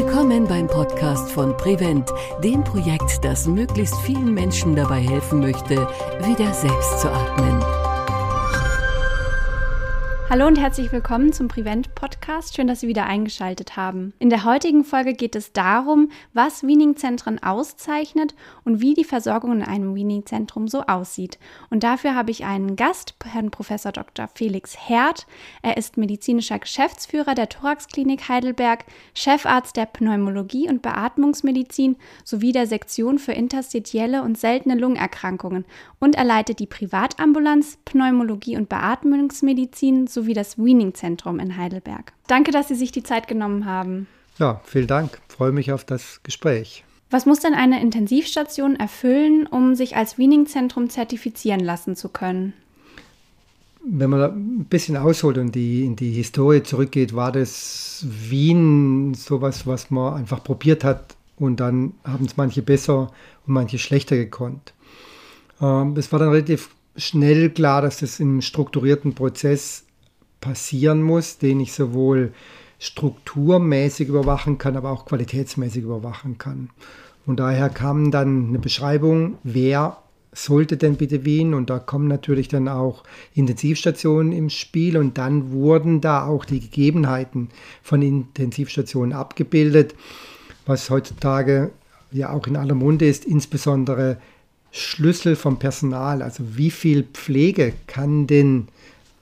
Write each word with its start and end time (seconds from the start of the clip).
Willkommen 0.00 0.46
beim 0.46 0.68
Podcast 0.68 1.28
von 1.32 1.56
Prevent, 1.56 2.08
dem 2.44 2.62
Projekt, 2.62 3.24
das 3.24 3.48
möglichst 3.48 3.96
vielen 4.02 4.32
Menschen 4.32 4.76
dabei 4.76 5.00
helfen 5.00 5.40
möchte, 5.40 5.74
wieder 6.22 6.54
selbst 6.54 7.00
zu 7.00 7.10
atmen. 7.10 7.87
Hallo 10.30 10.46
und 10.46 10.58
herzlich 10.58 10.92
willkommen 10.92 11.32
zum 11.32 11.48
Prevent 11.48 11.94
Podcast. 11.94 12.54
Schön, 12.54 12.66
dass 12.66 12.80
Sie 12.80 12.86
wieder 12.86 13.06
eingeschaltet 13.06 13.78
haben. 13.78 14.12
In 14.18 14.28
der 14.28 14.44
heutigen 14.44 14.84
Folge 14.84 15.14
geht 15.14 15.34
es 15.34 15.54
darum, 15.54 16.10
was 16.34 16.62
Weaning-Zentren 16.62 17.42
auszeichnet 17.42 18.34
und 18.62 18.82
wie 18.82 18.92
die 18.92 19.04
Versorgung 19.04 19.52
in 19.52 19.62
einem 19.62 19.94
Weaning-Zentrum 19.94 20.68
so 20.68 20.82
aussieht. 20.82 21.38
Und 21.70 21.82
dafür 21.82 22.14
habe 22.14 22.30
ich 22.30 22.44
einen 22.44 22.76
Gast, 22.76 23.14
Herrn 23.24 23.50
Professor 23.50 23.90
Dr. 23.90 24.28
Felix 24.34 24.76
Herd. 24.76 25.26
Er 25.62 25.78
ist 25.78 25.96
medizinischer 25.96 26.58
Geschäftsführer 26.58 27.34
der 27.34 27.48
Thoraxklinik 27.48 28.28
Heidelberg, 28.28 28.84
Chefarzt 29.14 29.78
der 29.78 29.86
Pneumologie 29.86 30.68
und 30.68 30.82
Beatmungsmedizin 30.82 31.96
sowie 32.22 32.52
der 32.52 32.66
Sektion 32.66 33.18
für 33.18 33.32
interstitielle 33.32 34.22
und 34.22 34.36
seltene 34.36 34.74
Lungenerkrankungen 34.74 35.64
und 36.00 36.16
er 36.16 36.24
leitet 36.24 36.60
die 36.60 36.66
Privatambulanz 36.66 37.78
Pneumologie 37.84 38.56
und 38.56 38.68
Beatmungsmedizin 38.68 40.06
sowie 40.18 40.34
das 40.34 40.58
Weaning-Zentrum 40.58 41.38
in 41.38 41.56
Heidelberg. 41.56 42.12
Danke, 42.26 42.50
dass 42.50 42.68
Sie 42.68 42.74
sich 42.74 42.90
die 42.90 43.02
Zeit 43.02 43.28
genommen 43.28 43.64
haben. 43.66 44.08
Ja, 44.38 44.60
vielen 44.64 44.86
Dank. 44.86 45.20
Ich 45.28 45.34
freue 45.34 45.52
mich 45.52 45.72
auf 45.72 45.84
das 45.84 46.20
Gespräch. 46.22 46.84
Was 47.10 47.24
muss 47.24 47.40
denn 47.40 47.54
eine 47.54 47.80
Intensivstation 47.80 48.76
erfüllen, 48.76 49.46
um 49.46 49.74
sich 49.74 49.96
als 49.96 50.18
Weaning-Zentrum 50.18 50.90
zertifizieren 50.90 51.60
lassen 51.60 51.96
zu 51.96 52.08
können? 52.08 52.52
Wenn 53.84 54.10
man 54.10 54.20
ein 54.20 54.66
bisschen 54.68 54.96
ausholt 54.96 55.38
und 55.38 55.54
die, 55.54 55.84
in 55.84 55.96
die 55.96 56.10
Historie 56.10 56.62
zurückgeht, 56.62 57.14
war 57.14 57.32
das 57.32 58.04
Wien 58.06 59.14
sowas, 59.14 59.66
was 59.66 59.90
man 59.90 60.14
einfach 60.14 60.44
probiert 60.44 60.84
hat 60.84 61.16
und 61.36 61.60
dann 61.60 61.94
haben 62.04 62.26
es 62.26 62.36
manche 62.36 62.60
besser 62.60 63.12
und 63.46 63.54
manche 63.54 63.78
schlechter 63.78 64.16
gekonnt. 64.16 64.74
Ähm, 65.60 65.94
es 65.96 66.12
war 66.12 66.18
dann 66.18 66.30
relativ 66.30 66.70
schnell 66.96 67.48
klar, 67.50 67.80
dass 67.80 68.00
das 68.00 68.20
im 68.20 68.42
strukturierten 68.42 69.14
Prozess 69.14 69.84
passieren 70.40 71.02
muss, 71.02 71.38
den 71.38 71.60
ich 71.60 71.72
sowohl 71.72 72.32
strukturmäßig 72.78 74.08
überwachen 74.08 74.58
kann, 74.58 74.76
aber 74.76 74.90
auch 74.90 75.04
qualitätsmäßig 75.04 75.82
überwachen 75.82 76.38
kann. 76.38 76.70
Und 77.26 77.40
daher 77.40 77.68
kam 77.68 78.10
dann 78.10 78.48
eine 78.48 78.58
Beschreibung, 78.58 79.38
wer 79.42 79.98
sollte 80.32 80.76
denn 80.76 80.96
bitte 80.96 81.24
Wien? 81.24 81.54
Und 81.54 81.70
da 81.70 81.78
kommen 81.78 82.08
natürlich 82.08 82.48
dann 82.48 82.68
auch 82.68 83.02
Intensivstationen 83.34 84.32
im 84.32 84.50
Spiel 84.50 84.96
und 84.96 85.18
dann 85.18 85.52
wurden 85.52 86.00
da 86.00 86.26
auch 86.26 86.44
die 86.44 86.60
Gegebenheiten 86.60 87.48
von 87.82 88.02
Intensivstationen 88.02 89.12
abgebildet, 89.12 89.94
was 90.66 90.90
heutzutage 90.90 91.70
ja 92.12 92.30
auch 92.30 92.46
in 92.46 92.56
aller 92.56 92.74
Munde 92.74 93.06
ist, 93.06 93.24
insbesondere 93.24 94.18
Schlüssel 94.70 95.34
vom 95.34 95.58
Personal. 95.58 96.22
Also 96.22 96.56
wie 96.56 96.70
viel 96.70 97.02
Pflege 97.02 97.72
kann 97.86 98.26
denn 98.26 98.68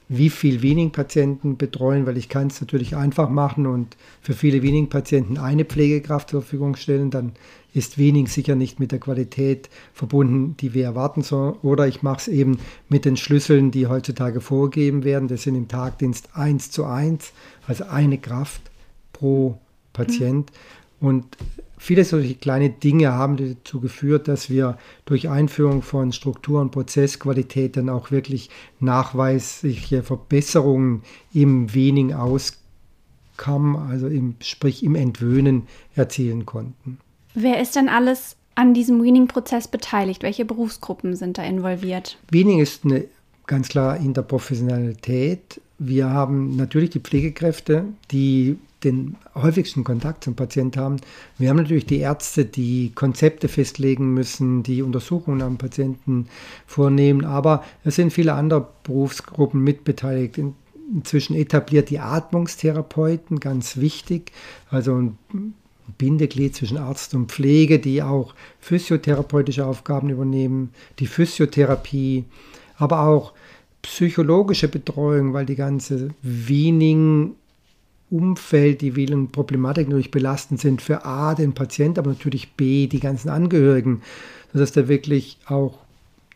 wie 0.09 0.31
viel 0.31 0.63
Weaning-Patienten 0.63 1.57
betreuen, 1.57 2.07
weil 2.07 2.17
ich 2.17 2.29
kann 2.29 2.47
es 2.47 2.61
natürlich 2.61 2.97
einfach 2.97 3.29
machen 3.29 3.67
und 3.67 3.97
für 4.21 4.35
viele 4.35 4.63
Weaning-Patienten 4.63 5.37
eine 5.37 5.65
Pflegekraft 5.65 6.31
zur 6.31 6.43
Verfügung 6.43 6.77
stellen, 6.77 7.11
dann 7.11 7.33
ist 7.75 7.99
Weaning 7.99 8.27
sicher 8.27 8.55
nicht 8.55 8.81
mit 8.81 8.93
der 8.93 9.01
Qualität 9.01 9.69
verbunden, 9.93 10.57
die 10.59 10.73
wir 10.73 10.85
erwarten 10.85 11.23
sollen. 11.23 11.57
Oder 11.63 11.87
ich 11.87 12.03
mache 12.03 12.21
es 12.21 12.29
eben 12.29 12.59
mit 12.89 13.05
den 13.05 13.17
Schlüsseln, 13.17 13.71
die 13.71 13.87
heutzutage 13.87 14.41
vorgegeben 14.41 15.05
werden. 15.05 15.29
Das 15.29 15.43
sind 15.43 15.57
im 15.57 15.69
Tagdienst 15.69 16.31
1 16.35 16.71
zu 16.71 16.85
1, 16.85 17.33
also 17.67 17.85
eine 17.85 18.17
Kraft 18.17 18.63
pro 19.13 19.59
Patient. 19.93 20.51
Und 21.01 21.27
Viele 21.79 22.05
solche 22.05 22.35
kleine 22.35 22.71
Dinge 22.71 23.13
haben 23.13 23.37
dazu 23.37 23.81
geführt, 23.81 24.29
dass 24.29 24.49
wir 24.49 24.79
durch 25.05 25.29
Einführung 25.29 25.83
von 25.83 26.13
Struktur- 26.13 26.61
und 26.61 26.71
Prozessqualität 26.71 27.77
dann 27.77 27.89
auch 27.89 28.11
wirklich 28.11 28.51
nachweisliche 28.81 30.03
Verbesserungen 30.03 31.03
im 31.35 31.75
Wening 31.75 32.15
Outcome, 32.15 33.79
also 33.79 34.07
im, 34.07 34.37
sprich 34.41 34.83
im 34.83 34.95
Entwöhnen, 34.95 35.65
erzielen 35.95 36.47
konnten. 36.47 36.99
Wer 37.35 37.61
ist 37.61 37.77
denn 37.77 37.91
alles 37.91 38.37
an 38.55 38.73
diesem 38.73 39.03
Weaning-Prozess 39.03 39.69
beteiligt? 39.69 40.23
Welche 40.23 40.47
Berufsgruppen 40.47 41.15
sind 41.15 41.37
da 41.37 41.45
involviert? 41.45 42.17
Weaning 42.31 42.61
ist 42.61 42.85
eine 42.85 43.05
ganz 43.47 43.69
klar 43.69 43.99
Interprofessionalität. 43.99 45.61
Wir 45.79 46.09
haben 46.09 46.57
natürlich 46.57 46.91
die 46.91 47.01
Pflegekräfte, 47.01 47.85
die 48.11 48.57
den 48.87 49.17
häufigsten 49.35 49.85
Kontakt 49.85 50.25
zum 50.25 50.35
Patienten 50.35 50.81
haben. 50.81 50.97
Wir 51.39 51.51
haben 51.51 51.57
natürlich 51.57 51.87
die 51.87 51.99
Ärzte, 51.99 52.45
die 52.45 52.93
Konzepte 52.95 53.49
festlegen 53.49 54.15
müssen, 54.15 54.63
die 54.63 54.83
Untersuchungen 54.83 55.43
am 55.43 55.59
Patienten 55.59 56.29
vornehmen, 56.67 57.25
aber 57.25 57.65
es 57.85 57.97
sind 57.97 58.13
viele 58.13 58.35
andere 58.35 58.69
Berufsgruppen 58.85 59.63
mitbeteiligt. 59.63 60.41
Inzwischen 60.95 61.35
etabliert 61.35 61.91
die 61.91 61.99
Atmungstherapeuten, 61.99 63.41
ganz 63.41 63.77
wichtig, 63.77 64.33
also 64.71 64.95
ein 64.95 65.19
Bindeglied 65.99 66.55
zwischen 66.55 66.79
Arzt 66.79 67.15
und 67.15 67.31
Pflege, 67.31 67.79
die 67.79 68.03
auch 68.03 68.35
physiotherapeutische 68.61 69.67
Aufgaben 69.67 70.11
übernehmen, 70.11 70.71
die 70.99 71.07
Physiotherapie, 71.07 72.25
aber 72.77 73.01
auch 73.01 73.33
psychologische 73.83 74.69
Betreuung, 74.69 75.33
weil 75.33 75.47
die 75.47 75.57
ganze 75.57 76.11
Weaning 76.23 77.35
Umfeld, 78.11 78.81
die 78.83 78.93
vielen 78.93 79.31
Problematiken 79.33 79.91
natürlich 79.91 80.11
belastend 80.11 80.61
sind 80.61 80.81
für 80.81 81.05
A, 81.05 81.35
den 81.35 81.55
Patient, 81.55 81.99
aber 81.99 82.11
natürlich 82.11 82.53
B, 82.53 82.87
die 82.87 83.01
ganzen 83.01 83.29
Angehörigen, 83.29 84.03
sodass 84.53 84.73
da 84.73 84.89
wirklich 84.89 85.39
auch 85.47 85.79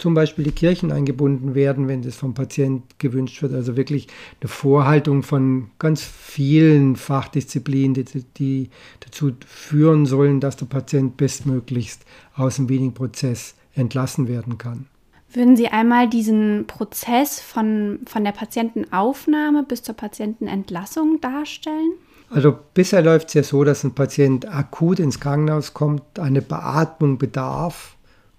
zum 0.00 0.14
Beispiel 0.14 0.44
die 0.44 0.52
Kirchen 0.52 0.92
eingebunden 0.92 1.54
werden, 1.54 1.86
wenn 1.86 2.02
das 2.02 2.16
vom 2.16 2.34
Patient 2.34 2.82
gewünscht 2.98 3.42
wird. 3.42 3.52
Also 3.52 3.76
wirklich 3.76 4.08
eine 4.40 4.48
Vorhaltung 4.48 5.22
von 5.22 5.70
ganz 5.78 6.02
vielen 6.02 6.96
Fachdisziplinen, 6.96 7.94
die, 7.94 8.24
die 8.38 8.70
dazu 9.00 9.32
führen 9.46 10.06
sollen, 10.06 10.40
dass 10.40 10.56
der 10.56 10.66
Patient 10.66 11.16
bestmöglichst 11.16 12.04
aus 12.34 12.56
dem 12.56 12.68
Weaning-Prozess 12.68 13.54
entlassen 13.74 14.26
werden 14.26 14.58
kann. 14.58 14.86
Würden 15.32 15.56
Sie 15.56 15.68
einmal 15.68 16.08
diesen 16.08 16.66
Prozess 16.66 17.40
von, 17.40 18.00
von 18.06 18.24
der 18.24 18.32
Patientenaufnahme 18.32 19.62
bis 19.62 19.82
zur 19.82 19.94
Patientenentlassung 19.94 21.20
darstellen? 21.20 21.92
Also 22.30 22.56
bisher 22.74 23.02
läuft 23.02 23.28
es 23.28 23.34
ja 23.34 23.42
so, 23.42 23.64
dass 23.64 23.84
ein 23.84 23.94
Patient 23.94 24.48
akut 24.52 24.98
ins 25.00 25.20
Krankenhaus 25.20 25.74
kommt, 25.74 26.18
eine 26.18 26.42
Beatmung 26.42 27.18
bedarf 27.18 27.96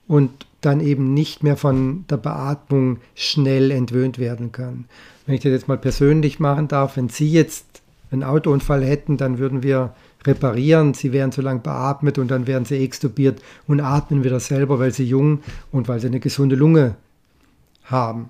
und 0.07 0.31
dann 0.61 0.79
eben 0.79 1.13
nicht 1.13 1.43
mehr 1.43 1.57
von 1.57 2.05
der 2.09 2.17
Beatmung 2.17 2.99
schnell 3.15 3.71
entwöhnt 3.71 4.19
werden 4.19 4.51
kann. 4.51 4.85
Wenn 5.25 5.35
ich 5.35 5.41
das 5.41 5.51
jetzt 5.51 5.67
mal 5.67 5.77
persönlich 5.77 6.39
machen 6.39 6.67
darf, 6.67 6.97
wenn 6.97 7.09
Sie 7.09 7.31
jetzt 7.31 7.81
einen 8.11 8.23
Autounfall 8.23 8.83
hätten, 8.83 9.17
dann 9.17 9.39
würden 9.39 9.63
wir 9.63 9.93
reparieren, 10.25 10.93
sie 10.93 11.11
werden 11.11 11.31
zu 11.31 11.41
lang 11.41 11.61
beatmet 11.63 12.17
und 12.17 12.29
dann 12.29 12.47
werden 12.47 12.65
sie 12.65 12.83
extubiert 12.83 13.41
und 13.67 13.79
atmen 13.79 14.23
wieder 14.23 14.39
selber, 14.39 14.79
weil 14.79 14.93
sie 14.93 15.05
jung 15.05 15.39
und 15.71 15.87
weil 15.87 15.99
sie 15.99 16.07
eine 16.07 16.19
gesunde 16.19 16.55
Lunge 16.55 16.95
haben. 17.85 18.29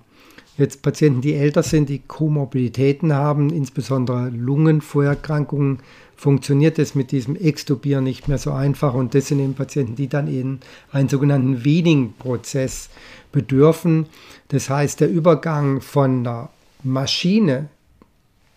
Jetzt 0.58 0.82
Patienten, 0.82 1.22
die 1.22 1.34
älter 1.34 1.64
sind, 1.64 1.90
die 1.90 2.00
Komorbiditäten 2.00 3.14
haben, 3.14 3.50
insbesondere 3.50 4.30
Lungenvorerkrankungen, 4.30 5.80
funktioniert 6.16 6.78
es 6.78 6.94
mit 6.94 7.12
diesem 7.12 7.36
Extubieren 7.36 8.04
nicht 8.04 8.28
mehr 8.28 8.38
so 8.38 8.52
einfach 8.52 8.94
und 8.94 9.16
das 9.16 9.28
sind 9.28 9.40
eben 9.40 9.56
Patienten, 9.56 9.96
die 9.96 10.08
dann 10.08 10.28
eben 10.28 10.60
einen 10.92 11.10
sogenannten 11.10 11.64
Weaning-Prozess 11.66 12.90
bedürfen. 13.32 14.06
Das 14.50 14.70
heißt, 14.70 15.00
der 15.00 15.10
Übergang 15.10 15.82
von 15.82 16.24
der 16.24 16.50
Maschine 16.84 17.70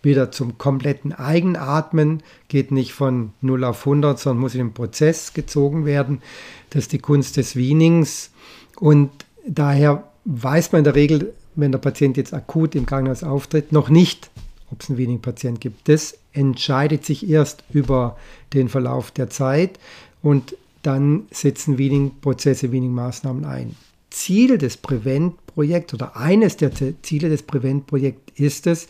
wieder 0.05 0.31
zum 0.31 0.57
kompletten 0.57 1.11
Eigenatmen, 1.11 2.23
geht 2.47 2.71
nicht 2.71 2.93
von 2.93 3.33
0 3.41 3.63
auf 3.65 3.81
100, 3.81 4.19
sondern 4.19 4.41
muss 4.41 4.53
in 4.53 4.59
den 4.59 4.73
Prozess 4.73 5.33
gezogen 5.33 5.85
werden. 5.85 6.21
Das 6.69 6.83
ist 6.83 6.93
die 6.93 6.99
Kunst 6.99 7.37
des 7.37 7.55
Wienings. 7.55 8.31
Und 8.79 9.09
daher 9.47 10.03
weiß 10.23 10.71
man 10.71 10.79
in 10.79 10.85
der 10.85 10.95
Regel, 10.95 11.33
wenn 11.55 11.71
der 11.71 11.79
Patient 11.79 12.17
jetzt 12.17 12.33
akut 12.33 12.75
im 12.75 12.85
Krankenhaus 12.85 13.23
auftritt, 13.23 13.71
noch 13.71 13.89
nicht, 13.89 14.29
ob 14.71 14.81
es 14.81 14.89
einen 14.89 14.97
Wiening-Patient 14.97 15.59
gibt. 15.59 15.89
Das 15.89 16.17
entscheidet 16.33 17.05
sich 17.05 17.29
erst 17.29 17.63
über 17.71 18.17
den 18.53 18.69
Verlauf 18.69 19.11
der 19.11 19.29
Zeit 19.29 19.79
und 20.21 20.55
dann 20.81 21.23
setzen 21.31 21.77
Wiening-Prozesse, 21.77 22.71
Wiening-Maßnahmen 22.71 23.45
ein. 23.45 23.75
Ziel 24.15 24.57
des 24.57 24.77
Prevent-Projekts 24.77 25.93
oder 25.93 26.15
eines 26.15 26.55
der 26.55 26.71
Ziele 27.01 27.27
des 27.27 27.43
Prevent-Projekts 27.43 28.39
ist 28.39 28.65
es, 28.65 28.87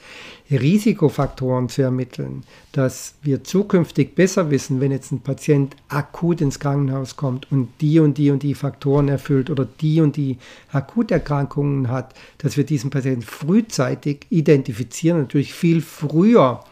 Risikofaktoren 0.51 1.67
zu 1.67 1.81
ermitteln, 1.81 2.43
dass 2.73 3.15
wir 3.23 3.43
zukünftig 3.43 4.13
besser 4.13 4.51
wissen, 4.51 4.79
wenn 4.81 4.91
jetzt 4.91 5.11
ein 5.11 5.21
Patient 5.21 5.75
akut 5.89 6.41
ins 6.41 6.59
Krankenhaus 6.59 7.15
kommt 7.15 7.51
und 7.51 7.69
die 7.81 7.99
und 7.99 8.19
die 8.19 8.29
und 8.29 8.43
die 8.43 8.53
Faktoren 8.53 9.07
erfüllt 9.07 9.49
oder 9.49 9.67
die 9.81 9.99
und 9.99 10.15
die 10.15 10.37
Akuterkrankungen 10.71 11.89
hat, 11.89 12.13
dass 12.37 12.55
wir 12.55 12.63
diesen 12.63 12.91
Patienten 12.91 13.23
frühzeitig 13.23 14.27
identifizieren, 14.29 15.21
natürlich 15.21 15.55
viel 15.55 15.81
früher 15.81 16.63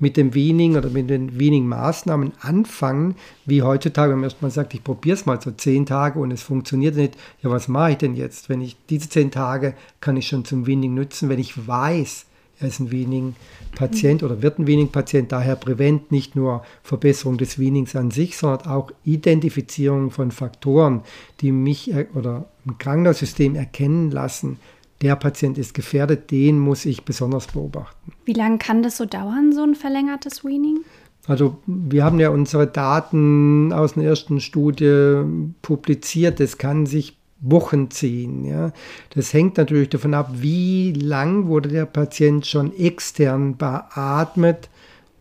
mit 0.00 0.16
dem 0.16 0.34
Weaning 0.34 0.76
oder 0.76 0.90
mit 0.90 1.08
den 1.08 1.38
Weaning-Maßnahmen 1.38 2.32
anfangen, 2.40 3.14
wie 3.46 3.62
heutzutage, 3.62 4.12
wenn 4.12 4.20
man 4.20 4.30
erstmal 4.30 4.50
sagt, 4.50 4.74
ich 4.74 4.82
probiere 4.82 5.14
es 5.14 5.26
mal 5.26 5.40
so 5.40 5.50
zehn 5.52 5.86
Tage 5.86 6.18
und 6.18 6.32
es 6.32 6.42
funktioniert 6.42 6.96
nicht, 6.96 7.16
ja, 7.42 7.50
was 7.50 7.68
mache 7.68 7.92
ich 7.92 7.98
denn 7.98 8.16
jetzt? 8.16 8.48
Wenn 8.48 8.62
ich 8.62 8.76
diese 8.88 9.08
zehn 9.08 9.30
Tage 9.30 9.74
kann 10.00 10.16
ich 10.16 10.26
schon 10.26 10.44
zum 10.44 10.66
Weaning 10.66 10.94
nutzen, 10.94 11.28
wenn 11.28 11.38
ich 11.38 11.66
weiß, 11.66 12.26
er 12.60 12.68
ist 12.68 12.80
ein 12.80 12.90
Weaning-Patient 12.90 14.22
oder 14.22 14.42
wird 14.42 14.58
ein 14.58 14.66
Weaning-Patient, 14.66 15.32
daher 15.32 15.56
Prävent 15.56 16.12
nicht 16.12 16.36
nur 16.36 16.62
Verbesserung 16.82 17.38
des 17.38 17.58
Weanings 17.58 17.96
an 17.96 18.10
sich, 18.10 18.36
sondern 18.36 18.66
auch 18.66 18.90
Identifizierung 19.04 20.10
von 20.10 20.30
Faktoren, 20.30 21.02
die 21.40 21.52
mich 21.52 21.92
oder 22.14 22.46
im 22.66 22.76
Krankenhaussystem 22.76 23.54
erkennen 23.54 24.10
lassen, 24.10 24.58
der 25.02 25.16
Patient 25.16 25.56
ist 25.58 25.74
gefährdet, 25.74 26.30
den 26.30 26.58
muss 26.58 26.84
ich 26.84 27.04
besonders 27.04 27.46
beobachten. 27.46 28.12
Wie 28.24 28.32
lange 28.32 28.58
kann 28.58 28.82
das 28.82 28.96
so 28.96 29.06
dauern, 29.06 29.52
so 29.52 29.62
ein 29.62 29.74
verlängertes 29.74 30.44
Weaning? 30.44 30.80
Also 31.26 31.58
wir 31.66 32.04
haben 32.04 32.18
ja 32.18 32.30
unsere 32.30 32.66
Daten 32.66 33.72
aus 33.72 33.94
der 33.94 34.04
ersten 34.04 34.40
Studie 34.40 35.22
publiziert. 35.62 36.40
Das 36.40 36.58
kann 36.58 36.86
sich 36.86 37.16
Wochen 37.40 37.90
ziehen. 37.90 38.44
Ja. 38.44 38.72
Das 39.14 39.32
hängt 39.32 39.56
natürlich 39.56 39.88
davon 39.88 40.14
ab, 40.14 40.30
wie 40.34 40.92
lang 40.92 41.46
wurde 41.46 41.70
der 41.70 41.86
Patient 41.86 42.46
schon 42.46 42.76
extern 42.76 43.56
beatmet, 43.56 44.68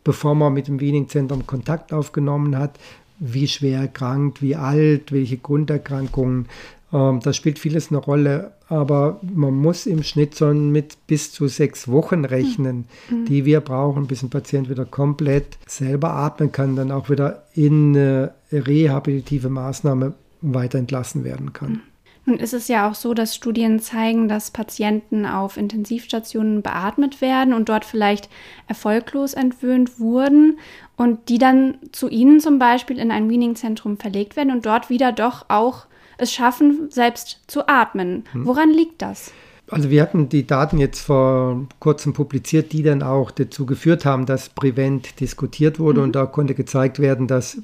bevor 0.04 0.36
man 0.36 0.54
mit 0.54 0.68
dem 0.68 0.82
Weaning-Zentrum 0.82 1.48
Kontakt 1.48 1.94
aufgenommen 1.94 2.58
hat, 2.58 2.78
wie 3.20 3.48
schwer 3.48 3.82
erkrankt, 3.82 4.42
wie 4.42 4.56
alt, 4.56 5.12
welche 5.12 5.38
Grunderkrankungen. 5.38 6.48
Ähm, 6.92 7.20
da 7.22 7.34
spielt 7.34 7.60
vieles 7.60 7.90
eine 7.90 8.00
Rolle, 8.00 8.52
aber 8.70 9.20
man 9.22 9.56
muss 9.56 9.88
im 9.88 10.04
Schnitt 10.04 10.38
schon 10.38 10.72
mit 10.72 11.08
bis 11.08 11.32
zu 11.32 11.48
sechs 11.48 11.88
Wochen 11.88 12.24
rechnen, 12.24 12.86
mhm. 13.10 13.26
die 13.26 13.44
wir 13.44 13.62
brauchen, 13.62 14.08
bis 14.08 14.22
ein 14.22 14.30
Patient 14.30 14.70
wieder 14.70 14.86
komplett 14.86 15.58
selber 15.66 16.12
atmen 16.12 16.52
kann, 16.52 16.76
dann 16.76 16.92
auch 16.92 17.10
wieder 17.10 17.44
in 17.54 17.96
eine 17.96 18.34
rehabilitative 18.52 19.50
Maßnahme 19.50 20.14
weiter 20.42 20.78
entlassen 20.78 21.24
werden 21.24 21.52
kann. 21.52 21.72
Mhm. 21.72 21.82
Nun 22.26 22.38
ist 22.38 22.54
es 22.54 22.68
ja 22.68 22.88
auch 22.88 22.94
so, 22.94 23.16
dass 23.16 23.34
Studien 23.34 23.80
zeigen, 23.80 24.28
dass 24.28 24.52
Patienten 24.52 25.26
auf 25.26 25.58
Intensivstationen 25.58 26.62
beatmet 26.62 27.22
werden 27.22 27.56
und 27.56 27.70
dort 27.70 27.86
vielleicht 27.86 28.30
erfolglos 28.68 29.34
entwöhnt 29.34 30.00
wurden 30.00 30.60
und 30.96 31.30
die 31.30 31.40
dann 31.40 31.80
zu 31.92 32.08
Ihnen 32.08 32.40
zum 32.40 32.60
Beispiel 32.60 33.00
in 33.00 33.10
ein 33.10 33.32
Weaning-Zentrum 33.32 33.98
verlegt 33.98 34.36
werden 34.36 34.52
und 34.52 34.68
dort 34.68 34.92
wieder 34.92 35.12
doch 35.12 35.46
auch 35.48 35.88
es 36.20 36.34
schaffen, 36.34 36.90
selbst 36.90 37.40
zu 37.48 37.68
atmen. 37.68 38.24
Hm. 38.32 38.46
Woran 38.46 38.72
liegt 38.72 39.02
das? 39.02 39.32
Also 39.72 39.90
wir 39.90 40.02
hatten 40.02 40.30
die 40.30 40.48
Daten 40.48 40.80
jetzt 40.80 41.00
vor 41.00 41.68
kurzem 41.80 42.14
publiziert, 42.14 42.74
die 42.74 42.84
dann 42.84 43.04
auch 43.04 43.32
dazu 43.32 43.66
geführt 43.66 44.04
haben, 44.04 44.26
dass 44.26 44.50
Prevent 44.50 45.20
diskutiert 45.20 45.80
wurde 45.80 46.00
mhm. 46.00 46.06
und 46.06 46.16
da 46.16 46.26
konnte 46.26 46.56
gezeigt 46.56 47.00
werden, 47.00 47.28
dass 47.28 47.58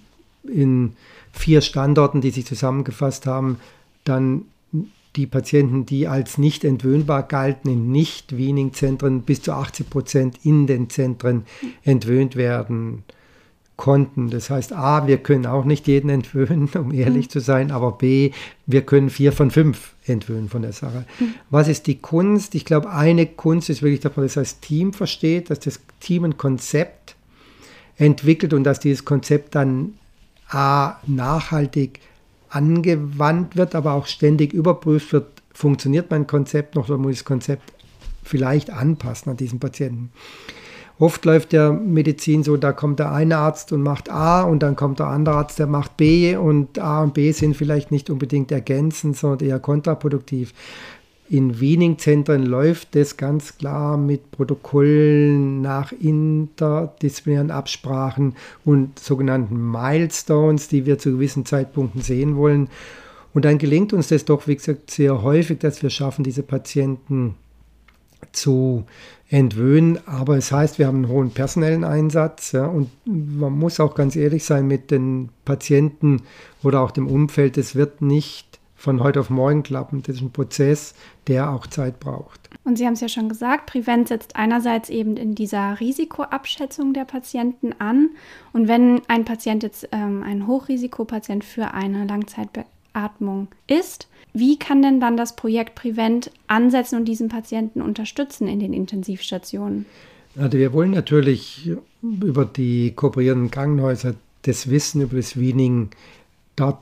in 0.44 0.94
vier 1.32 1.62
Standorten, 1.62 2.22
die 2.22 2.30
sich 2.30 2.46
zusammengefasst 2.46 3.26
haben, 3.26 3.60
dann 4.04 4.46
die 5.16 5.26
Patienten, 5.26 5.86
die 5.86 6.08
als 6.08 6.38
nicht 6.38 6.64
entwöhnbar 6.64 7.24
galten, 7.24 7.70
in 7.70 7.92
Nicht-Weaning-Zentren 7.92 9.22
bis 9.22 9.42
zu 9.42 9.54
80 9.54 9.90
Prozent 9.90 10.40
in 10.44 10.68
den 10.68 10.90
Zentren 10.90 11.46
entwöhnt 11.84 12.36
werden 12.36 13.04
konnten. 13.78 14.30
Das 14.30 14.50
heißt, 14.50 14.74
A, 14.74 15.08
wir 15.08 15.18
können 15.18 15.46
auch 15.46 15.66
nicht 15.66 15.88
jeden 15.88 16.10
entwöhnen, 16.10 16.70
um 16.76 16.94
ehrlich 16.94 17.28
mhm. 17.28 17.30
zu 17.30 17.40
sein, 17.40 17.72
aber 17.72 17.94
B, 17.94 18.32
wir 18.66 18.84
können 18.84 19.10
vier 19.10 19.32
von 19.32 19.52
fünf 19.52 19.94
entwöhnen 20.06 20.50
von 20.50 20.62
der 20.62 20.74
Sache. 20.74 21.06
Mhm. 21.20 21.34
Was 21.50 21.68
ist 21.68 21.88
die 21.88 22.00
Kunst? 22.00 22.56
Ich 22.56 22.66
glaube, 22.66 22.92
eine 22.92 23.26
Kunst 23.26 23.70
ist 23.70 23.82
wirklich, 23.82 24.02
dass 24.02 24.16
man 24.16 24.26
das 24.26 24.38
als 24.38 24.60
Team 24.60 24.94
versteht, 24.94 25.50
dass 25.50 25.60
das 25.60 25.80
Team 26.00 26.24
ein 26.24 26.38
Konzept 26.38 27.16
entwickelt 27.98 28.54
und 28.54 28.64
dass 28.64 28.80
dieses 28.80 29.06
Konzept 29.06 29.56
dann 29.56 29.94
A, 30.50 31.00
nachhaltig 31.08 32.00
angewandt 32.50 33.56
wird, 33.56 33.76
aber 33.76 33.94
auch 33.94 34.06
ständig 34.06 34.54
überprüft 34.54 35.12
wird, 35.12 35.28
funktioniert 35.54 36.12
mein 36.12 36.28
Konzept 36.28 36.76
noch 36.76 36.88
oder 36.90 36.98
muss 36.98 37.14
ich 37.14 37.18
das 37.20 37.26
Konzept 37.26 37.74
vielleicht 38.24 38.70
anpassen 38.70 39.32
an 39.32 39.38
diesen 39.38 39.60
Patienten. 39.60 40.12
Oft 40.98 41.26
läuft 41.26 41.52
der 41.52 41.74
Medizin 41.74 42.44
so, 42.44 42.56
da 42.56 42.72
kommt 42.72 43.00
der 43.00 43.12
eine 43.12 43.38
Arzt 43.38 43.74
und 43.74 43.82
macht 43.82 44.10
A 44.10 44.44
und 44.44 44.64
dann 44.64 44.78
kommt 44.78 45.00
der 45.00 45.08
andere 45.08 45.36
Arzt, 45.36 45.60
der 45.60 45.68
macht 45.68 45.98
B 45.98 46.38
und 46.38 46.80
A 46.80 47.04
und 47.04 47.14
B 47.14 47.34
sind 47.34 47.58
vielleicht 47.58 47.92
nicht 47.92 48.10
unbedingt 48.10 48.52
ergänzend, 48.52 49.18
sondern 49.18 49.48
eher 49.48 49.60
kontraproduktiv. 49.60 50.54
In 51.28 51.60
Weaning-Zentren 51.60 52.46
läuft 52.46 52.96
das 52.96 53.18
ganz 53.18 53.58
klar 53.58 53.98
mit 53.98 54.32
Protokollen 54.32 55.60
nach 55.62 55.92
interdisziplinären 55.92 57.52
Absprachen 57.52 58.36
und 58.64 59.00
sogenannten 59.00 59.72
Milestones, 59.72 60.68
die 60.68 60.86
wir 60.86 61.00
zu 61.00 61.14
gewissen 61.14 61.46
Zeitpunkten 61.46 62.02
sehen 62.02 62.38
wollen. 62.38 62.70
Und 63.34 63.44
dann 63.44 63.58
gelingt 63.58 63.92
uns 63.92 64.08
das 64.10 64.24
doch, 64.24 64.48
wie 64.48 64.56
gesagt, 64.56 64.92
sehr 64.92 65.24
häufig, 65.24 65.60
dass 65.60 65.82
wir 65.82 65.90
schaffen, 65.90 66.24
diese 66.24 66.44
Patienten 66.44 67.36
zu 68.36 68.86
entwöhnen. 69.30 70.00
Aber 70.08 70.38
es 70.38 70.52
heißt, 70.52 70.80
wir 70.80 70.88
haben 70.88 71.04
einen 71.04 71.10
hohen 71.10 71.32
personellen 71.32 71.84
Einsatz 71.84 72.52
ja, 72.52 72.66
und 72.66 72.90
man 73.06 73.54
muss 73.54 73.80
auch 73.80 73.96
ganz 73.96 74.16
ehrlich 74.16 74.44
sein 74.44 74.68
mit 74.68 74.92
den 74.92 75.30
Patienten 75.46 76.22
oder 76.64 76.82
auch 76.82 76.92
dem 76.92 77.08
Umfeld. 77.08 77.58
Es 77.58 77.76
wird 77.76 78.02
nicht 78.02 78.60
von 78.76 79.02
heute 79.02 79.20
auf 79.20 79.30
morgen 79.30 79.64
klappen. 79.64 80.04
Das 80.04 80.18
ist 80.18 80.22
ein 80.22 80.32
Prozess, 80.32 80.94
der 81.28 81.50
auch 81.50 81.66
Zeit 81.66 82.00
braucht. 82.00 82.50
Und 82.66 82.78
Sie 82.78 82.86
haben 82.86 82.94
es 82.94 83.02
ja 83.02 83.10
schon 83.10 83.30
gesagt, 83.30 83.68
Prevent 83.68 84.08
setzt 84.08 84.36
einerseits 84.36 84.90
eben 84.90 85.18
in 85.18 85.34
dieser 85.34 85.80
Risikoabschätzung 85.80 86.94
der 86.94 87.06
Patienten 87.06 87.74
an. 87.80 88.12
Und 88.54 88.68
wenn 88.68 89.02
ein 89.08 89.26
Patient 89.26 89.64
jetzt 89.64 89.90
ähm, 89.92 90.24
ein 90.24 90.46
Hochrisikopatient 90.46 91.44
für 91.44 91.74
eine 91.74 92.06
Langzeitbeatmung 92.96 93.48
ist, 93.68 94.08
wie 94.34 94.58
kann 94.58 94.82
denn 94.82 95.00
dann 95.00 95.18
das 95.18 95.36
Projekt 95.36 95.76
Prevent 95.76 96.32
ansetzen 96.48 96.98
und 96.98 97.06
diesen 97.06 97.30
Patienten 97.30 97.82
unterstützen 97.82 98.48
in 98.48 98.60
den 98.60 98.74
Intensivstationen? 98.74 99.86
Also 100.38 100.58
wir 100.58 100.74
wollen 100.74 100.92
natürlich 100.92 101.72
über 102.02 102.46
die 102.46 102.92
kooperierenden 102.96 103.52
Krankenhäuser 103.52 104.16
das 104.42 104.70
Wissen 104.70 105.02
über 105.02 105.16
das 105.16 105.40
Weaning 105.40 105.90
dort 106.56 106.80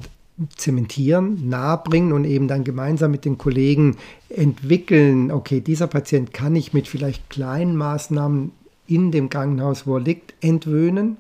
zementieren, 0.58 1.48
nahebringen 1.48 2.12
und 2.12 2.26
eben 2.26 2.48
dann 2.48 2.64
gemeinsam 2.64 3.12
mit 3.12 3.24
den 3.24 3.38
Kollegen 3.38 3.98
entwickeln, 4.30 5.32
okay, 5.32 5.62
dieser 5.62 5.86
Patient 5.86 6.34
kann 6.34 6.56
ich 6.56 6.74
mit 6.74 6.88
vielleicht 6.88 7.30
kleinen 7.30 7.76
Maßnahmen 7.76 8.52
in 8.88 9.12
dem 9.12 9.30
Krankenhaus, 9.30 9.86
wo 9.86 9.98
er 9.98 10.02
liegt, 10.02 10.34
entwöhnen 10.42 11.18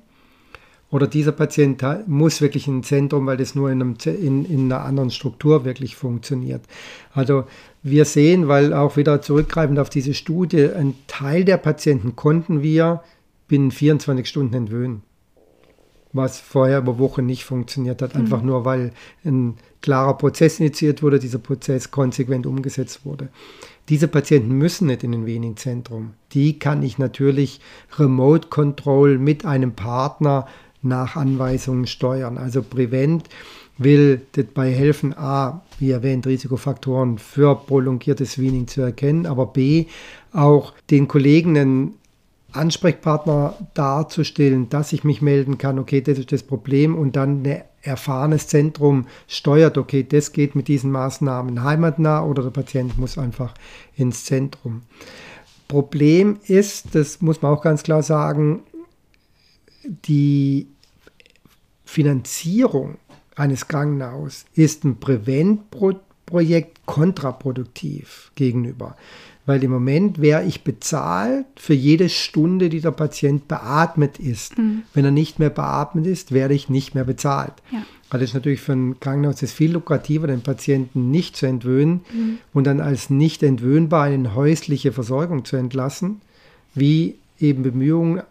oder 0.93 1.07
dieser 1.07 1.31
Patient 1.31 1.83
muss 2.05 2.39
wirklich 2.39 2.67
in 2.67 2.77
ein 2.77 2.83
Zentrum, 2.83 3.25
weil 3.25 3.35
das 3.35 3.55
nur 3.55 3.71
in, 3.71 3.81
einem, 3.81 3.95
in, 4.05 4.45
in 4.45 4.71
einer 4.71 4.85
anderen 4.85 5.09
Struktur 5.09 5.65
wirklich 5.65 5.95
funktioniert. 5.95 6.61
Also 7.13 7.45
wir 7.81 8.05
sehen, 8.05 8.47
weil 8.47 8.73
auch 8.73 8.95
wieder 8.95 9.19
zurückgreifend 9.19 9.79
auf 9.79 9.89
diese 9.89 10.13
Studie, 10.13 10.69
ein 10.69 10.93
Teil 11.07 11.45
der 11.45 11.57
Patienten 11.57 12.15
konnten 12.15 12.61
wir 12.61 13.01
binnen 13.47 13.71
24 13.71 14.27
Stunden 14.27 14.53
entwöhnen 14.53 15.01
was 16.13 16.39
vorher 16.39 16.77
über 16.77 16.99
Wochen 16.99 17.25
nicht 17.25 17.43
funktioniert 17.43 18.01
hat, 18.01 18.15
einfach 18.15 18.41
mhm. 18.41 18.47
nur 18.47 18.65
weil 18.65 18.91
ein 19.25 19.55
klarer 19.81 20.15
Prozess 20.15 20.59
initiiert 20.59 21.01
wurde, 21.01 21.19
dieser 21.19 21.39
Prozess 21.39 21.91
konsequent 21.91 22.45
umgesetzt 22.45 23.03
wurde. 23.03 23.29
Diese 23.89 24.07
Patienten 24.07 24.53
müssen 24.53 24.87
nicht 24.87 25.03
in 25.03 25.13
ein 25.13 25.25
Weaning-Zentrum. 25.25 26.13
Die 26.31 26.57
kann 26.57 26.83
ich 26.83 26.99
natürlich 26.99 27.59
Remote 27.97 28.47
Control 28.47 29.17
mit 29.17 29.43
einem 29.43 29.73
Partner 29.73 30.47
nach 30.83 31.15
Anweisungen 31.15 31.87
steuern. 31.87 32.37
Also 32.37 32.61
Prevent 32.61 33.29
will 33.77 34.21
dabei 34.33 34.71
helfen, 34.71 35.13
a, 35.17 35.61
wie 35.79 35.91
erwähnt, 35.91 36.27
Risikofaktoren 36.27 37.17
für 37.17 37.55
prolongiertes 37.55 38.39
Weaning 38.39 38.67
zu 38.67 38.81
erkennen, 38.81 39.25
aber 39.25 39.47
b, 39.47 39.85
auch 40.31 40.73
den 40.89 41.07
Kollegen 41.07 41.57
einen 41.57 41.93
Ansprechpartner 42.51 43.55
darzustellen, 43.73 44.69
dass 44.69 44.93
ich 44.93 45.03
mich 45.03 45.21
melden 45.21 45.57
kann, 45.57 45.79
okay, 45.79 46.01
das 46.01 46.19
ist 46.19 46.31
das 46.31 46.43
Problem 46.43 46.95
und 46.95 47.15
dann 47.15 47.41
ein 47.41 47.63
erfahrenes 47.81 48.47
Zentrum 48.47 49.07
steuert, 49.27 49.77
okay, 49.77 50.05
das 50.07 50.31
geht 50.31 50.55
mit 50.55 50.67
diesen 50.67 50.91
Maßnahmen 50.91 51.63
heimatnah 51.63 52.23
oder 52.23 52.43
der 52.43 52.51
Patient 52.51 52.97
muss 52.97 53.17
einfach 53.17 53.55
ins 53.95 54.25
Zentrum. 54.25 54.83
Problem 55.67 56.37
ist, 56.45 56.93
das 56.93 57.21
muss 57.21 57.41
man 57.41 57.51
auch 57.51 57.63
ganz 57.63 57.81
klar 57.81 58.03
sagen, 58.03 58.61
die 59.83 60.67
Finanzierung 61.93 62.97
eines 63.35 63.67
Krankenhauses 63.67 64.45
ist 64.55 64.83
ein 64.83 64.99
Präventprojekt 64.99 66.87
kontraproduktiv 66.87 68.31
gegenüber. 68.33 68.97
Weil 69.45 69.63
im 69.63 69.69
Moment 69.69 70.19
wäre 70.19 70.43
ich 70.43 70.63
bezahlt 70.63 71.45
für 71.55 71.75
jede 71.75 72.09
Stunde, 72.09 72.69
die 72.69 72.81
der 72.81 72.91
Patient 72.91 73.47
beatmet 73.47 74.17
ist. 74.17 74.57
Mhm. 74.57 74.83
Wenn 74.95 75.05
er 75.05 75.11
nicht 75.11 75.37
mehr 75.37 75.51
beatmet 75.51 76.07
ist, 76.07 76.31
werde 76.31 76.55
ich 76.55 76.67
nicht 76.67 76.95
mehr 76.95 77.03
bezahlt. 77.03 77.53
Ja. 77.71 77.83
Das 78.09 78.23
ist 78.23 78.33
natürlich 78.33 78.61
für 78.61 78.73
ein 78.73 78.99
Krankenhaus 78.99 79.43
ist 79.43 79.53
viel 79.53 79.73
lukrativer, 79.73 80.25
den 80.25 80.41
Patienten 80.41 81.11
nicht 81.11 81.35
zu 81.35 81.45
entwöhnen 81.45 82.01
mhm. 82.11 82.39
und 82.53 82.65
dann 82.65 82.79
als 82.79 83.11
nicht 83.11 83.43
entwöhnbar 83.43 84.09
in 84.09 84.33
häusliche 84.33 84.91
Versorgung 84.93 85.45
zu 85.45 85.57
entlassen, 85.57 86.21
wie 86.73 87.19
eben 87.39 87.61
Bemühungen 87.61 88.23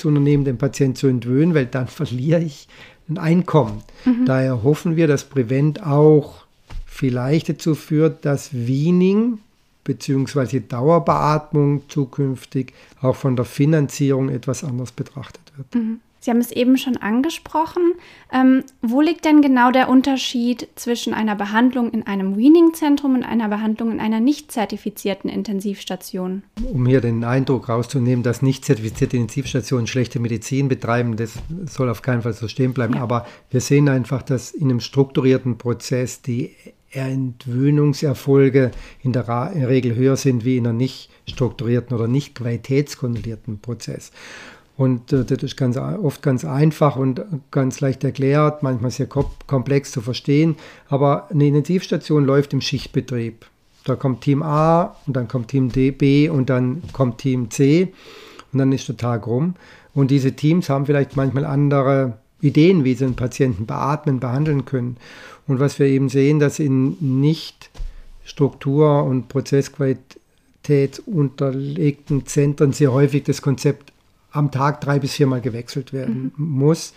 zu 0.00 0.08
unternehmen, 0.08 0.44
den 0.44 0.58
Patienten 0.58 0.96
zu 0.96 1.06
entwöhnen, 1.06 1.54
weil 1.54 1.66
dann 1.66 1.86
verliere 1.88 2.40
ich 2.40 2.68
ein 3.08 3.18
Einkommen. 3.18 3.82
Mhm. 4.04 4.26
Daher 4.26 4.62
hoffen 4.62 4.96
wir, 4.96 5.06
dass 5.06 5.24
Prevent 5.24 5.84
auch 5.84 6.44
vielleicht 6.86 7.48
dazu 7.48 7.74
führt, 7.74 8.24
dass 8.24 8.52
Weaning 8.52 9.38
bzw. 9.84 10.60
Dauerbeatmung 10.60 11.82
zukünftig 11.88 12.72
auch 13.00 13.16
von 13.16 13.36
der 13.36 13.44
Finanzierung 13.44 14.28
etwas 14.28 14.64
anders 14.64 14.92
betrachtet 14.92 15.42
wird. 15.56 15.74
Mhm. 15.74 16.00
Sie 16.20 16.30
haben 16.30 16.38
es 16.38 16.52
eben 16.52 16.76
schon 16.76 16.98
angesprochen. 16.98 17.94
Ähm, 18.30 18.62
wo 18.82 19.00
liegt 19.00 19.24
denn 19.24 19.40
genau 19.40 19.70
der 19.70 19.88
Unterschied 19.88 20.68
zwischen 20.74 21.14
einer 21.14 21.34
Behandlung 21.34 21.90
in 21.90 22.06
einem 22.06 22.36
Weaning-Zentrum 22.36 23.14
und 23.14 23.24
einer 23.24 23.48
Behandlung 23.48 23.90
in 23.90 24.00
einer 24.00 24.20
nicht 24.20 24.52
zertifizierten 24.52 25.30
Intensivstation? 25.30 26.42
Um 26.62 26.86
hier 26.86 27.00
den 27.00 27.24
Eindruck 27.24 27.70
rauszunehmen, 27.70 28.22
dass 28.22 28.42
nicht 28.42 28.66
zertifizierte 28.66 29.16
Intensivstationen 29.16 29.86
schlechte 29.86 30.20
Medizin 30.20 30.68
betreiben, 30.68 31.16
das 31.16 31.34
soll 31.64 31.88
auf 31.88 32.02
keinen 32.02 32.20
Fall 32.20 32.34
so 32.34 32.48
stehen 32.48 32.74
bleiben. 32.74 32.94
Ja. 32.94 33.02
Aber 33.02 33.26
wir 33.50 33.62
sehen 33.62 33.88
einfach, 33.88 34.22
dass 34.22 34.50
in 34.50 34.68
einem 34.68 34.80
strukturierten 34.80 35.56
Prozess 35.56 36.20
die 36.20 36.54
Entwöhnungserfolge 36.90 38.72
in 39.02 39.12
der, 39.12 39.52
in 39.54 39.60
der 39.60 39.68
Regel 39.68 39.94
höher 39.94 40.16
sind 40.16 40.44
wie 40.44 40.56
in 40.56 40.66
einem 40.66 40.76
nicht 40.76 41.08
strukturierten 41.28 41.96
oder 41.96 42.08
nicht 42.08 42.34
qualitätskontrollierten 42.34 43.60
Prozess. 43.60 44.10
Und 44.80 45.12
äh, 45.12 45.26
das 45.26 45.42
ist 45.42 45.58
ganz, 45.58 45.76
oft 45.76 46.22
ganz 46.22 46.42
einfach 46.42 46.96
und 46.96 47.20
ganz 47.50 47.82
leicht 47.82 48.02
erklärt, 48.02 48.62
manchmal 48.62 48.90
sehr 48.90 49.08
komplex 49.08 49.92
zu 49.92 50.00
verstehen. 50.00 50.56
Aber 50.88 51.30
eine 51.30 51.48
Intensivstation 51.48 52.24
läuft 52.24 52.54
im 52.54 52.62
Schichtbetrieb. 52.62 53.44
Da 53.84 53.94
kommt 53.94 54.22
Team 54.22 54.42
A 54.42 54.96
und 55.06 55.16
dann 55.16 55.28
kommt 55.28 55.48
Team 55.48 55.70
D, 55.70 55.90
B 55.90 56.30
und 56.30 56.48
dann 56.48 56.82
kommt 56.94 57.18
Team 57.18 57.50
C 57.50 57.92
und 58.54 58.58
dann 58.58 58.72
ist 58.72 58.88
der 58.88 58.96
Tag 58.96 59.26
rum. 59.26 59.54
Und 59.92 60.10
diese 60.10 60.32
Teams 60.32 60.70
haben 60.70 60.86
vielleicht 60.86 61.14
manchmal 61.14 61.44
andere 61.44 62.14
Ideen, 62.40 62.82
wie 62.82 62.94
sie 62.94 63.04
einen 63.04 63.16
Patienten 63.16 63.66
beatmen, 63.66 64.18
behandeln 64.18 64.64
können. 64.64 64.96
Und 65.46 65.60
was 65.60 65.78
wir 65.78 65.88
eben 65.88 66.08
sehen, 66.08 66.38
dass 66.38 66.58
in 66.58 66.96
nicht 67.20 67.68
Struktur- 68.24 69.04
und 69.04 69.28
Prozessqualität 69.28 71.02
unterlegten 71.04 72.24
Zentren 72.24 72.72
sehr 72.72 72.94
häufig 72.94 73.24
das 73.24 73.42
Konzept 73.42 73.92
am 74.30 74.50
Tag 74.50 74.80
drei 74.80 74.98
bis 74.98 75.14
viermal 75.14 75.40
gewechselt 75.40 75.92
werden 75.92 76.32
mhm. 76.36 76.50
muss. 76.50 76.94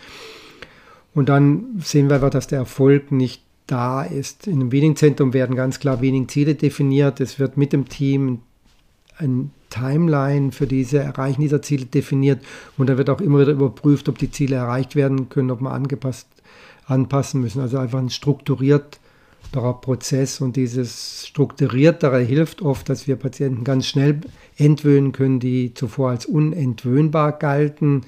Und 1.14 1.30
dann 1.30 1.80
sehen 1.84 2.10
wir 2.10 2.16
einfach, 2.16 2.30
dass 2.30 2.48
der 2.48 2.60
Erfolg 2.60 3.12
nicht 3.12 3.44
da 3.68 4.04
ist. 4.04 4.48
In 4.48 4.56
einem 4.56 4.72
Weaning-Zentrum 4.72 5.34
werden 5.34 5.56
ganz 5.56 5.80
klar 5.80 6.02
Weaning-Ziele 6.02 6.56
definiert. 6.56 7.22
Es 7.22 7.40
wird 7.40 7.58
mit 7.58 7.74
dem 7.74 7.88
Team 7.88 8.40
ein 9.18 9.52
Timeline 9.70 10.52
für 10.52 10.68
diese 10.68 11.00
Erreichen 11.00 11.42
dieser 11.42 11.62
Ziele 11.62 11.86
definiert 11.86 12.44
und 12.78 12.90
da 12.90 12.98
wird 12.98 13.10
auch 13.10 13.22
immer 13.22 13.40
wieder 13.40 13.54
überprüft, 13.54 14.08
ob 14.10 14.18
die 14.18 14.30
Ziele 14.30 14.56
erreicht 14.56 14.96
werden 14.96 15.30
können, 15.30 15.50
ob 15.50 15.62
man 15.62 15.74
angepasst 15.74 16.28
anpassen 16.86 17.42
müssen. 17.42 17.62
Also 17.62 17.78
einfach 17.78 18.00
ein 18.00 18.10
strukturiert 18.10 19.00
Prozess 19.52 20.42
und 20.42 20.56
dieses 20.56 21.28
Strukturiertere 21.28 22.20
hilft 22.20 22.62
oft, 22.62 22.90
dass 22.90 23.08
wir 23.08 23.16
Patienten 23.16 23.64
ganz 23.64 23.88
schnell 23.88 24.22
entwöhnen 24.58 25.12
können, 25.12 25.40
die 25.40 25.74
zuvor 25.74 26.10
als 26.10 26.26
unentwöhnbar 26.26 27.34
galten. 27.34 28.02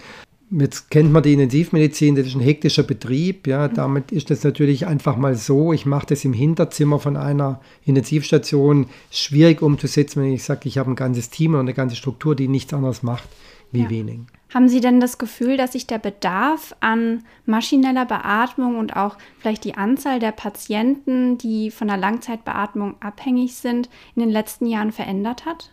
Jetzt 0.51 0.89
kennt 0.89 1.11
man 1.11 1.23
die 1.23 1.33
Intensivmedizin, 1.33 2.15
das 2.15 2.27
ist 2.27 2.35
ein 2.35 2.41
hektischer 2.41 2.83
Betrieb. 2.83 3.47
Ja, 3.47 3.67
damit 3.67 4.11
ist 4.11 4.31
es 4.31 4.43
natürlich 4.43 4.87
einfach 4.87 5.17
mal 5.17 5.35
so. 5.35 5.73
Ich 5.73 5.85
mache 5.85 6.07
das 6.07 6.23
im 6.23 6.33
Hinterzimmer 6.33 6.99
von 6.99 7.17
einer 7.17 7.61
Intensivstation 7.83 8.87
schwierig 9.11 9.61
umzusetzen, 9.61 10.21
wenn 10.21 10.33
ich 10.33 10.43
sage, 10.43 10.69
ich 10.69 10.77
habe 10.77 10.91
ein 10.91 10.95
ganzes 10.95 11.29
Team 11.29 11.51
oder 11.51 11.61
eine 11.61 11.73
ganze 11.73 11.95
Struktur, 11.95 12.35
die 12.35 12.47
nichts 12.47 12.73
anderes 12.73 13.03
macht 13.03 13.27
wie 13.75 13.83
ja. 13.83 13.89
Wening. 13.89 14.27
Haben 14.53 14.69
Sie 14.69 14.79
denn 14.79 15.01
das 15.01 15.17
Gefühl, 15.17 15.57
dass 15.57 15.73
sich 15.73 15.85
der 15.85 15.99
Bedarf 15.99 16.75
an 16.79 17.23
maschineller 17.45 18.05
Beatmung 18.05 18.77
und 18.77 18.95
auch 18.95 19.17
vielleicht 19.39 19.65
die 19.65 19.75
Anzahl 19.75 20.19
der 20.19 20.31
Patienten, 20.31 21.37
die 21.37 21.71
von 21.71 21.89
der 21.89 21.97
Langzeitbeatmung 21.97 22.95
abhängig 23.01 23.55
sind, 23.55 23.89
in 24.15 24.21
den 24.21 24.29
letzten 24.29 24.65
Jahren 24.65 24.93
verändert 24.93 25.45
hat? 25.45 25.71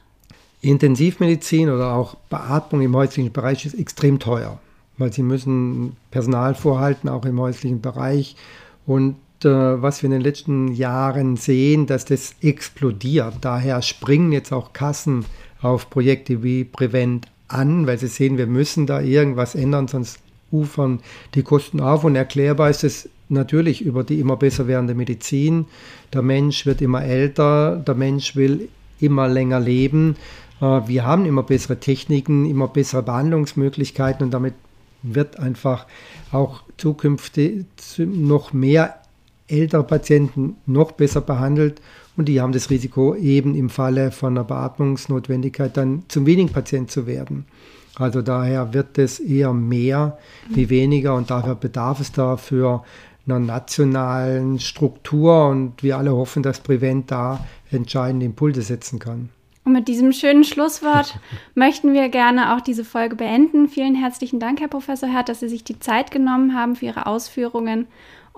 Intensivmedizin 0.63 1.71
oder 1.71 1.95
auch 1.95 2.17
Beatmung 2.29 2.81
im 2.83 2.97
häuslichen 2.97 3.33
Bereich 3.33 3.67
ist 3.67 3.75
extrem 3.75 4.19
teuer, 4.19 4.59
weil 4.99 5.13
sie 5.13 5.23
müssen 5.23 5.97
Personal 6.11 6.55
vorhalten, 6.55 7.09
auch 7.09 7.25
im 7.25 7.39
häuslichen 7.39 7.81
Bereich. 7.81 8.37
Und 8.85 9.17
äh, 9.45 9.83
was 9.83 10.03
wir 10.03 10.09
in 10.09 10.13
den 10.13 10.23
letzten 10.23 10.69
Jahren 10.69 11.37
sehen, 11.37 11.87
dass 11.87 12.05
das 12.05 12.35
explodiert. 12.43 13.35
Daher 13.41 13.83
springen 13.83 14.33
jetzt 14.33 14.53
auch 14.53 14.73
Kassen 14.73 15.25
auf 15.61 15.91
Projekte 15.91 16.43
wie 16.43 16.65
Prevent 16.65 17.27
an, 17.53 17.87
weil 17.87 17.99
sie 17.99 18.09
sehen, 18.09 18.39
wir 18.39 18.47
müssen 18.47 18.87
da 18.87 19.01
irgendwas 19.01 19.55
ändern, 19.55 19.89
sonst 19.89 20.19
ufern 20.51 21.01
die 21.35 21.43
Kosten 21.43 21.81
auf. 21.81 22.05
Und 22.05 22.17
erklärbar 22.17 22.71
ist 22.71 22.85
es 22.85 23.09
natürlich 23.29 23.83
über 23.83 24.05
die 24.05 24.21
immer 24.21 24.37
besser 24.37 24.67
werdende 24.67 24.95
Medizin. 24.95 25.67
Der 26.13 26.23
Mensch 26.23 26.67
wird 26.67 26.83
immer 26.83 27.03
älter, 27.03 27.77
der 27.77 27.95
Mensch 27.95 28.37
will 28.37 28.69
immer 29.01 29.29
länger 29.29 29.61
leben. 29.61 30.17
Äh, 30.61 30.81
wir 30.87 31.05
haben 31.05 31.27
immer 31.27 31.43
bessere 31.43 31.81
Techniken, 31.81 32.49
immer 32.49 32.69
bessere 32.69 33.03
Behandlungsmöglichkeiten 33.03 34.25
und 34.25 34.31
damit 34.31 34.55
wird 35.03 35.39
einfach 35.39 35.87
auch 36.31 36.63
zukünftig 36.77 37.67
noch 37.99 38.53
mehr 38.53 39.02
ältere 39.49 39.85
Patienten 39.85 40.57
noch 40.67 40.93
besser 40.93 41.21
behandelt 41.21 41.81
und 42.17 42.29
die 42.29 42.41
haben 42.41 42.53
das 42.53 42.71
Risiko 42.71 43.15
eben 43.15 43.55
im 43.55 43.71
Falle 43.71 44.11
von 44.11 44.37
einer 44.37 44.45
Beatmungsnotwendigkeit 44.45 45.77
dann 45.77 46.05
zum 46.09 46.27
wenigen 46.27 46.51
Patient 46.51 46.91
zu 46.91 47.07
werden. 47.07 47.47
Also 47.95 48.23
daher 48.23 48.73
wird 48.73 48.99
es 48.99 49.21
eher 49.21 49.53
mehr 49.53 50.19
wie 50.49 50.71
weniger 50.71 51.15
und 51.15 51.31
daher 51.31 51.55
bedarf 51.55 52.01
es 52.01 52.13
dafür 52.13 52.85
einer 53.27 53.39
nationalen 53.39 54.59
Struktur 54.59 55.49
und 55.49 55.83
wir 55.83 55.99
alle 55.99 56.13
hoffen, 56.13 56.43
dass 56.43 56.61
Prevent 56.61 57.11
da 57.11 57.45
entscheidende 57.71 58.27
Impulse 58.27 58.63
setzen 58.63 58.99
kann. 58.99 59.29
Und 59.65 59.75
mit 59.75 59.87
diesem 59.87 60.13
schönen 60.13 60.43
Schlusswort 60.43 61.21
möchten 61.55 61.93
wir 61.93 62.09
gerne 62.09 62.57
auch 62.57 62.61
diese 62.61 62.85
Folge 62.85 63.15
beenden. 63.15 63.69
Vielen 63.69 63.95
herzlichen 63.95 64.41
Dank, 64.41 64.61
Herr 64.61 64.69
Professor 64.69 65.09
Hert, 65.09 65.29
dass 65.29 65.41
Sie 65.41 65.49
sich 65.49 65.63
die 65.63 65.79
Zeit 65.79 66.11
genommen 66.11 66.57
haben 66.57 66.75
für 66.75 66.87
Ihre 66.87 67.07
Ausführungen 67.07 67.87